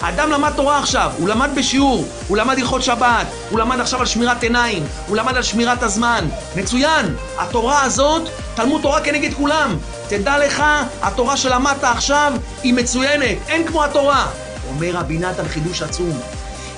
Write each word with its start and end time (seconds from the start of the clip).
האדם 0.00 0.30
למד 0.30 0.52
תורה 0.56 0.78
עכשיו, 0.78 1.12
הוא 1.18 1.28
למד 1.28 1.50
בשיעור, 1.54 2.04
הוא 2.28 2.36
למד 2.36 2.58
הלכות 2.58 2.82
שבת, 2.82 3.26
הוא 3.50 3.58
למד 3.58 3.80
עכשיו 3.80 4.00
על 4.00 4.06
שמירת 4.06 4.42
עיניים, 4.42 4.86
הוא 5.06 5.16
למד 5.16 5.36
על 5.36 5.42
שמירת 5.42 5.82
הזמן. 5.82 6.28
מצוין, 6.56 7.14
התורה 7.38 7.82
הזאת, 7.82 8.22
תלמוד 8.54 8.82
תורה 8.82 9.00
כנגד 9.00 9.34
כולם. 9.34 9.76
תדע 10.08 10.38
לך, 10.38 10.62
התורה 11.02 11.36
שלמדת 11.36 11.84
עכשיו 11.84 12.32
היא 12.62 12.74
מצוינת, 12.74 13.38
אין 13.48 13.66
כמו 13.66 13.84
התורה. 13.84 14.26
אומר 14.68 14.90
רבי 14.92 15.18
נתן 15.18 15.48
חידוש 15.48 15.82
עצום. 15.82 16.20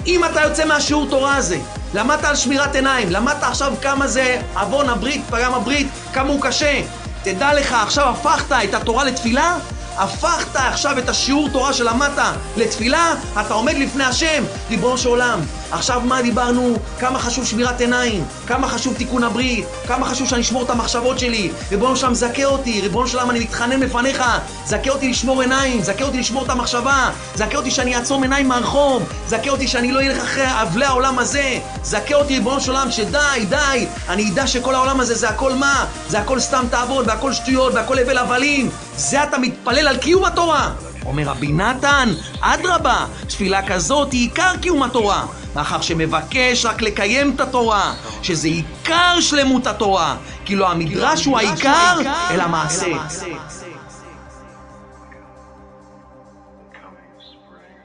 אם 0.07 0.25
אתה 0.25 0.41
יוצא 0.41 0.65
מהשיעור 0.65 1.07
תורה 1.11 1.37
הזה, 1.37 1.59
למדת 1.95 2.25
על 2.25 2.37
שמירת 2.37 2.75
עיניים, 2.75 3.11
למדת 3.11 3.43
עכשיו 3.43 3.73
כמה 3.83 4.07
זה 4.07 4.41
עוון 4.55 4.89
הברית, 4.89 5.23
פגם 5.31 5.55
הברית, 5.55 5.87
כמה 6.13 6.29
הוא 6.29 6.41
קשה. 6.41 6.81
תדע 7.23 7.55
לך, 7.55 7.73
עכשיו 7.73 8.09
הפכת 8.09 8.53
את 8.53 8.75
התורה 8.75 9.05
לתפילה, 9.05 9.57
הפכת 9.97 10.57
עכשיו 10.57 10.99
את 10.99 11.09
השיעור 11.09 11.49
תורה 11.49 11.73
שלמדת 11.73 12.23
לתפילה, 12.57 13.15
אתה 13.41 13.55
עומד 13.55 13.75
לפני 13.79 14.05
השם, 14.05 14.45
ריבונו 14.71 14.99
של 14.99 15.09
עולם. 15.09 15.41
עכשיו 15.71 16.01
מה 16.05 16.23
דיברנו? 16.23 16.77
כמה 16.99 17.19
חשוב 17.19 17.47
שמירת 17.47 17.81
עיניים, 17.81 18.25
כמה 18.47 18.69
חשוב 18.69 18.95
תיקון 18.95 19.25
הברית, 19.25 19.65
כמה 19.89 20.07
חשוב 20.07 20.29
שאני 20.29 20.41
אשמור 20.41 20.63
את 20.63 20.71
המחשבות 20.71 21.19
שלי. 21.19 21.51
ריבונו 21.71 21.97
של 21.97 22.05
עולם, 22.05 22.15
זכה 22.15 22.45
אותי, 22.45 22.81
ריבונו 22.81 23.09
של 23.09 23.17
עולם, 23.17 23.31
אני 23.31 23.41
מתחנן 23.41 23.81
בפניך, 23.81 24.23
זכה 24.67 24.91
אותי 24.91 25.09
לשמור 25.09 25.41
עיניים, 25.41 25.83
זכה 25.83 26.05
אותי 26.05 26.21
לשמור 26.21 26.45
את 26.45 26.51
המחשבה, 26.51 27.11
זכה 27.35 27.57
אותי 27.57 27.71
שאני 27.71 27.97
אעצום 27.97 28.23
עיניים 28.23 28.49
מהרחוב, 28.49 29.03
זכה 29.27 29.51
אותי 29.51 29.69
שאני 29.69 29.93
לא 29.93 30.01
אלך 30.01 30.23
אחרי 30.23 30.63
אבלי 30.63 30.85
העולם 30.85 31.19
הזה, 31.19 31.59
זכה 31.83 32.15
אותי, 32.15 32.35
ריבונו 32.35 32.61
של 32.61 32.71
עולם, 32.71 32.91
שדי, 32.91 33.47
די, 33.49 33.87
אני 34.09 34.31
אדע 34.31 34.47
שכל 34.47 34.75
העולם 34.75 35.01
הזה 35.01 35.15
זה 35.15 35.29
הכל 35.29 35.55
מה? 35.55 35.85
זה 36.09 36.19
הכל 36.19 36.41
סתם 36.41 36.65
תעבוד, 36.71 37.09
והכל 37.09 37.33
שטויות, 37.33 37.75
והכל 37.75 37.99
הבל 37.99 38.19
הבלים. 38.19 38.71
זה 38.97 39.23
אתה 39.23 39.39
מתפלל 39.39 39.89
על 39.89 39.97
קיום 39.97 40.25
התורה. 40.25 40.75
אומר 41.07 41.23
רבי 41.23 41.53
נתן, 41.53 42.09
אדרבה, 42.41 43.07
תפילה 43.29 43.69
כזאת 43.69 44.13
היא 44.13 44.21
עיקר 44.21 44.57
קיום 44.63 44.83
התורה. 44.83 45.27
מאחר 45.55 45.81
שמבקש 45.81 46.65
רק 46.65 46.83
לקיים 46.83 47.35
את 47.35 47.41
התורה, 47.41 47.95
שזה 48.23 48.49
עיקר 48.49 49.21
שלמות 49.21 49.67
התורה, 49.67 50.17
כי 50.45 50.57
לא 50.57 50.71
המדרש 50.71 51.25
הוא 51.25 51.39
העיקר, 51.39 52.01
אלא 52.31 52.49
מעשה. 52.49 52.93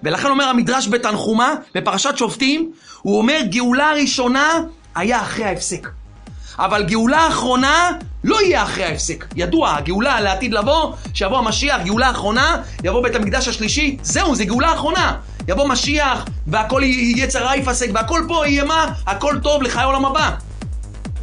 ולכן 0.03 0.30
אומר 0.30 0.45
המדרש 0.45 0.88
בתנחומה, 0.88 1.53
בפרשת 1.75 2.17
שופטים, 2.17 2.71
הוא 3.02 3.17
אומר 3.17 3.39
גאולה 3.49 3.92
ראשונה 4.02 4.53
היה 4.95 5.21
אחרי 5.21 5.45
ההפסק. 5.45 5.88
אבל 6.59 6.83
גאולה 6.83 7.27
אחרונה 7.27 7.91
לא 8.23 8.41
יהיה 8.41 8.63
אחרי 8.63 8.83
ההפסק. 8.83 9.25
ידוע, 9.36 9.75
הגאולה 9.75 10.22
לעתיד 10.22 10.53
לבוא, 10.53 10.94
שיבוא 11.14 11.38
המשיח, 11.38 11.81
גאולה 11.86 12.11
אחרונה, 12.11 12.58
יבוא 12.83 13.03
בית 13.03 13.16
המקדש 13.16 13.47
השלישי, 13.47 13.97
זהו, 14.02 14.36
זה 14.36 14.45
גאולה 14.45 14.73
אחרונה. 14.73 15.17
יבוא 15.47 15.67
משיח, 15.67 16.25
והכל 16.47 16.81
יצר 16.83 17.45
רע 17.45 17.55
ייפסק, 17.55 17.89
והכל 17.94 18.22
פה 18.27 18.47
יהיה 18.47 18.64
מה? 18.64 18.91
הכל 19.08 19.39
טוב 19.44 19.64
לחיי 19.64 19.81
העולם 19.81 20.05
הבא. 20.05 20.30
הוא 20.30 20.31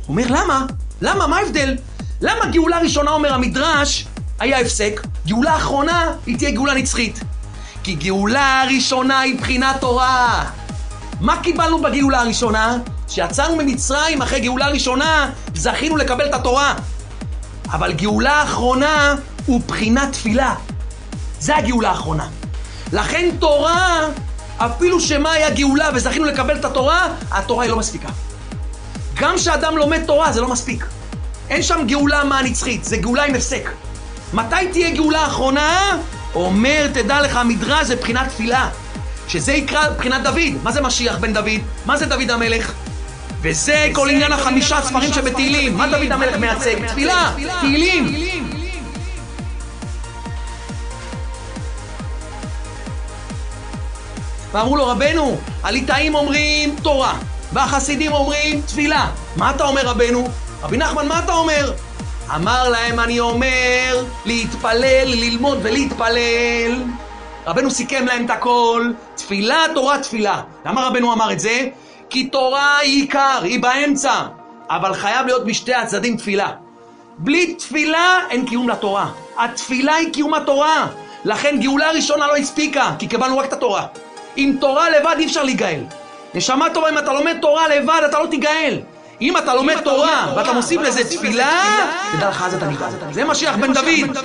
אומר, 0.09 0.25
למה? 0.29 0.67
למה? 1.01 1.27
מה 1.27 1.37
ההבדל? 1.37 1.77
למה 2.21 2.47
גאולה 2.47 2.79
ראשונה, 2.79 3.11
אומר 3.11 3.35
המדרש, 3.35 4.07
היה 4.39 4.61
הפסק? 4.61 5.01
גאולה 5.27 5.57
אחרונה, 5.57 6.13
היא 6.27 6.39
תהיה 6.39 6.51
גאולה 6.51 6.75
נצחית. 6.75 7.21
כי 7.83 7.95
גאולה 7.95 8.65
ראשונה 8.75 9.21
היא 9.21 9.39
בחינת 9.39 9.77
תורה. 9.81 10.45
מה 11.21 11.37
קיבלנו 11.43 11.83
בגאולה 11.83 12.21
הראשונה? 12.21 12.77
כשיצאנו 13.09 13.57
ממצרים 13.57 14.23
אחרי 14.23 14.41
גאולה 14.41 14.69
ראשונה, 14.69 15.31
זכינו 15.55 15.97
לקבל 15.97 16.27
את 16.27 16.35
התורה. 16.35 16.75
אבל 17.73 17.93
גאולה 17.93 18.43
אחרונה 18.43 19.15
הוא 19.47 19.61
בחינת 19.67 20.13
תפילה. 20.13 20.55
זה 21.41 21.57
הגאולה 21.57 21.89
האחרונה. 21.89 22.29
לכן 22.93 23.31
תורה, 23.39 24.01
אפילו 24.59 25.01
שמה 25.01 25.33
היה 25.33 25.51
גאולה 25.51 25.91
וזכינו 25.95 26.25
לקבל 26.25 26.57
את 26.57 26.65
התורה, 26.65 27.09
התורה 27.31 27.63
היא 27.63 27.71
לא 27.71 27.77
מספיקה. 27.77 28.09
גם 29.15 29.37
כשאדם 29.37 29.77
לומד 29.77 30.05
תורה 30.07 30.33
זה 30.33 30.41
לא 30.41 30.49
מספיק. 30.49 30.87
אין 31.51 31.63
שם 31.63 31.85
גאולה 31.87 32.25
מה 32.25 32.43
נצחית, 32.43 32.85
זה 32.85 32.97
גאולה 32.97 33.25
עם 33.25 33.35
הפסק. 33.35 33.71
מתי 34.33 34.69
תהיה 34.73 34.91
גאולה 34.91 35.27
אחרונה? 35.27 35.99
אומר, 36.35 36.87
תדע 36.95 37.23
לך, 37.23 37.37
המדרש 37.37 37.87
זה 37.87 37.97
בחינת 37.97 38.29
תפילה. 38.29 38.69
שזה 39.29 39.53
יקרא 39.53 39.89
בחינת 39.89 40.23
דוד. 40.23 40.63
מה 40.63 40.73
זה 40.73 40.81
משיח 40.81 41.19
בן 41.19 41.33
דוד? 41.33 41.61
מה 41.87 41.97
זה 41.97 42.07
דוד 42.07 42.31
המלך? 42.31 42.73
וזה 43.45 43.89
כל 43.93 44.09
עניין 44.11 44.33
החמישה 44.33 44.83
ספרים 44.83 45.13
שבתהילים. 45.13 45.77
מה 45.77 45.87
דוד 45.87 46.13
המלך 46.13 46.37
מייצג? 46.37 46.87
תפילה, 46.87 47.33
תהילים. 47.61 48.15
ואמרו 54.53 54.77
לו, 54.77 54.87
רבנו, 54.87 55.39
הליטאים 55.63 56.15
אומרים 56.15 56.77
תורה, 56.83 57.19
והחסידים 57.53 58.13
אומרים 58.13 58.61
תפילה. 58.61 59.11
מה 59.37 59.51
אתה 59.51 59.65
אומר, 59.65 59.87
רבנו? 59.87 60.29
רבי 60.63 60.77
נחמן, 60.77 61.09
מה 61.09 61.19
אתה 61.19 61.33
אומר? 61.33 61.73
אמר 62.35 62.69
להם, 62.69 63.01
אני 63.01 63.21
אומר, 63.21 64.05
להתפלל, 64.25 65.05
ללמוד 65.05 65.59
ולהתפלל. 65.63 66.83
רבנו 67.47 67.71
סיכם 67.71 68.07
להם 68.07 68.25
את 68.25 68.31
הכל, 68.31 68.91
תפילה, 69.15 69.65
תורה, 69.75 69.99
תפילה. 69.99 70.43
למה 70.67 70.87
רבנו 70.87 71.13
אמר 71.13 71.33
את 71.33 71.41
זה? 71.41 71.69
כי 72.11 72.25
תורה 72.25 72.79
היא 72.79 73.03
עיקר, 73.03 73.39
היא 73.43 73.63
באמצע, 73.63 74.23
אבל 74.71 74.95
חייב 74.95 75.27
להיות 75.27 75.45
בשתי 75.47 75.75
הצדדים 75.75 76.17
תפילה. 76.17 76.51
בלי 77.19 77.55
תפילה 77.55 78.21
אין 78.31 78.47
קיום 78.47 78.69
לתורה. 78.69 79.07
התפילה 79.39 79.95
היא 79.95 80.13
קיום 80.13 80.35
התורה. 80.35 80.87
לכן 81.25 81.57
גאולה 81.61 81.91
ראשונה 81.91 82.27
לא 82.27 82.37
הספיקה, 82.37 82.95
כי 82.99 83.07
קיבלנו 83.07 83.39
רק 83.39 83.45
את 83.45 83.53
התורה. 83.53 83.87
עם 84.37 84.57
תורה 84.61 84.91
לבד 84.91 85.17
אי 85.19 85.27
אפשר 85.27 85.43
להיגאל. 85.43 85.81
נשמה 86.35 86.67
טובה, 86.75 86.89
אם 86.89 86.99
אתה 86.99 87.13
לומד 87.13 87.37
תורה 87.43 87.69
לבד, 87.69 88.03
אתה 88.07 88.19
לא 88.19 88.27
תיגאל. 88.27 88.81
אם 89.21 89.37
אתה 89.37 89.55
לומד 89.55 89.81
תורה 89.81 90.33
ואתה 90.37 90.53
מוסיף 90.53 90.81
לזה 90.81 91.05
תפילה, 91.05 91.61
תדע 92.17 92.29
לך 92.29 92.43
אז 92.43 92.55
אתה 92.55 92.67
נגאל. 92.67 92.89
זה 93.13 93.25
משיח 93.25 93.57
בן 93.57 93.73
דוד. 93.73 94.19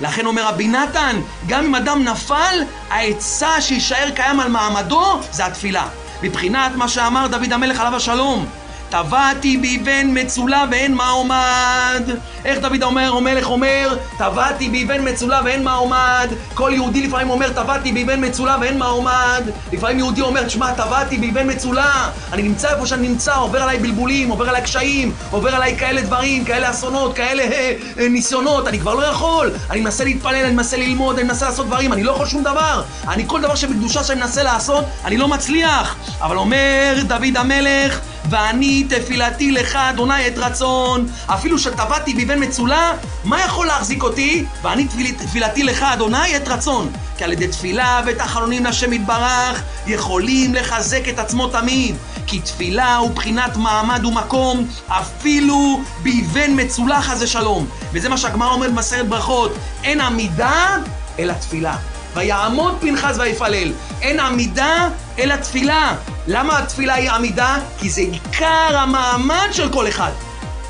לכן 0.00 0.26
אומר 0.26 0.46
רבי 0.46 0.68
נתן, 0.68 1.20
גם 1.46 1.64
אם 1.64 1.74
אדם 1.74 2.04
נפל, 2.04 2.62
העצה 2.90 3.60
שיישאר 3.60 4.10
קיים 4.14 4.40
על 4.40 4.48
מעמדו 4.48 5.20
זה 5.30 5.46
התפילה. 5.46 5.88
מבחינת 6.22 6.72
מה 6.76 6.88
שאמר 6.88 7.26
דוד 7.26 7.52
המלך 7.52 7.80
עליו 7.80 7.96
השלום, 7.96 8.46
טבעתי 8.92 9.56
באבן 9.56 10.06
מצולה 10.10 10.64
ואין 10.70 10.94
מה 10.94 11.10
עומד. 11.10 12.02
איך 12.44 12.58
דוד 12.58 12.82
אומר, 12.82 13.12
המלך 13.16 13.46
אומר, 13.46 13.96
טבעתי 14.18 14.68
באבן 14.68 15.08
מצולה 15.08 15.40
ואין 15.44 15.64
מה 15.64 15.74
עומד. 15.74 16.28
כל 16.54 16.70
יהודי 16.74 17.06
לפעמים 17.06 17.30
אומר, 17.30 17.52
טבעתי 17.52 17.92
באבן 17.92 18.24
מצולה 18.24 18.56
ואין 18.60 18.78
מה 18.78 18.86
עומד. 18.86 19.42
לפעמים 19.72 19.98
יהודי 19.98 20.20
אומר, 20.20 20.46
תשמע, 20.46 20.72
טבעתי 20.72 21.16
באבן 21.18 21.50
מצולה. 21.50 22.10
אני 22.32 22.42
נמצא 22.42 22.74
איפה 22.74 22.86
שאני 22.86 23.08
נמצא, 23.08 23.36
עובר 23.36 23.62
עליי 23.62 23.78
בלבולים, 23.78 24.28
עובר 24.28 24.48
עליי 24.48 24.62
קשיים, 24.62 25.12
עובר 25.30 25.54
עליי 25.54 25.76
כאלה 25.78 26.00
דברים, 26.00 26.44
כאלה 26.44 26.70
אסונות, 26.70 27.16
כאלה 27.16 27.42
אה, 27.42 27.76
אה, 27.98 28.08
ניסיונות. 28.08 28.68
אני 28.68 28.80
כבר 28.80 28.94
לא 28.94 29.02
יכול. 29.02 29.52
אני 29.70 29.80
מנסה 29.80 30.04
להתפלל, 30.04 30.44
אני 30.44 30.54
מנסה 30.54 30.76
ללמוד, 30.76 31.18
אני 31.18 31.28
מנסה 31.28 31.46
לעשות 31.46 31.66
דברים, 31.66 31.92
אני 31.92 32.02
לא 32.02 32.12
יכול 32.12 32.26
שום 32.26 32.42
דבר. 32.42 32.82
אני 33.08 33.24
כל 33.26 33.40
דבר 33.40 33.54
שבקדושה 33.54 34.04
שאני 34.04 34.20
מנסה 34.20 34.42
לעשות, 34.42 34.84
אני 35.04 35.16
לא 35.16 35.28
מצליח. 35.28 35.96
אבל 36.20 36.36
אומר 36.36 36.94
דוד 37.06 37.36
המלך, 37.36 38.00
ואני 38.32 38.84
תפילתי 38.88 39.52
לך, 39.52 39.76
אדוני, 39.76 40.28
את 40.28 40.38
רצון. 40.38 41.06
אפילו 41.26 41.58
שטבעתי 41.58 42.14
באבן 42.14 42.42
מצולה, 42.42 42.92
מה 43.24 43.40
יכול 43.44 43.66
להחזיק 43.66 44.02
אותי? 44.02 44.44
ואני 44.62 44.84
תפיל, 44.84 45.10
תפילתי 45.12 45.62
לך, 45.62 45.82
אדוני, 45.82 46.36
את 46.36 46.48
רצון. 46.48 46.92
כי 47.18 47.24
על 47.24 47.32
ידי 47.32 47.48
תפילה 47.48 48.00
ותחנונים 48.06 48.64
לשם 48.64 48.92
יתברך, 48.92 49.62
יכולים 49.86 50.54
לחזק 50.54 51.08
את 51.08 51.18
עצמו 51.18 51.48
תמיד. 51.48 51.96
כי 52.26 52.38
תפילה 52.38 52.96
הוא 52.96 53.10
בחינת 53.10 53.56
מעמד 53.56 54.04
ומקום, 54.04 54.66
אפילו 54.88 55.80
באבן 56.02 56.60
מצולה 56.60 57.02
חזה 57.02 57.26
שלום. 57.26 57.66
וזה 57.92 58.08
מה 58.08 58.16
שהגמרא 58.16 58.52
אומרת 58.52 58.72
במסכת 58.72 59.04
ברכות, 59.04 59.52
אין 59.84 60.00
עמידה 60.00 60.76
אלא 61.18 61.32
תפילה. 61.32 61.76
ויעמוד 62.14 62.74
פנחס 62.80 63.16
ויפלל. 63.18 63.72
אין 64.02 64.20
עמידה 64.20 64.88
אלא 65.18 65.36
תפילה. 65.36 65.94
למה 66.26 66.58
התפילה 66.58 66.94
היא 66.94 67.10
עמידה? 67.10 67.56
כי 67.78 67.90
זה 67.90 68.00
עיקר 68.00 68.78
המעמד 68.78 69.48
של 69.52 69.72
כל 69.72 69.88
אחד. 69.88 70.10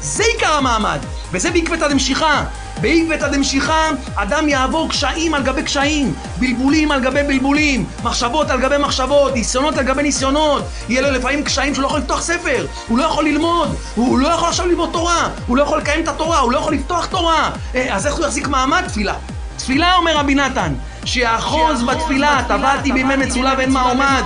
זה 0.01 0.25
עיקר 0.33 0.53
המעמד, 0.53 0.99
וזה 1.33 1.51
בעקבתא 1.51 1.89
דמשיחא. 1.89 2.43
בעקבתא 2.81 3.29
דמשיחא 3.29 3.91
אדם 4.15 4.49
יעבור 4.49 4.89
קשיים 4.89 5.35
על 5.35 5.43
גבי 5.43 5.63
קשיים, 5.63 6.15
בלבולים 6.39 6.91
על 6.91 7.01
גבי 7.01 7.23
בלבולים, 7.23 7.85
מחשבות 8.03 8.51
על 8.51 8.61
גבי 8.61 8.79
מחשבות, 8.79 9.35
ניסיונות 9.35 9.79
על 9.79 9.85
גבי 9.85 10.03
ניסיונות. 10.03 10.65
יהיה 10.89 11.03
לו 11.03 11.11
לפעמים 11.11 11.45
קשיים 11.45 11.75
שהוא 11.75 11.83
לא 11.83 11.87
יכול 11.87 12.01
לפתוח 12.01 12.23
ספר, 12.23 12.67
הוא 12.89 12.99
לא 12.99 13.05
יכול 13.05 13.25
ללמוד, 13.25 13.75
הוא 13.95 14.19
לא 14.19 14.29
יכול 14.29 14.49
עכשיו 14.49 14.67
ללמוד 14.67 14.91
תורה, 14.93 15.29
הוא 15.47 15.57
לא 15.57 15.63
יכול 15.63 15.79
לקיים 15.79 16.03
את 16.03 16.09
התורה, 16.09 16.39
הוא 16.39 16.53
לא 16.53 16.59
יכול 16.59 16.75
לפתוח 16.75 17.07
תורה. 17.07 17.51
אה, 17.75 17.95
אז 17.95 18.07
איך 18.07 18.15
הוא 18.15 18.27
יחזיק 18.27 18.49
מעמד? 18.49 18.83
תפילה. 18.89 19.15
תפילה, 19.57 19.97
אומר 19.97 20.17
רבי 20.17 20.35
נתן, 20.35 20.75
שיאחוז 21.05 21.83
בתפילה, 21.83 22.41
טבעתי 22.49 22.93
בימי 22.93 23.17
מצולה 23.17 23.55
ואין 23.59 23.73
מה 23.73 23.83
עומד. 23.83 24.23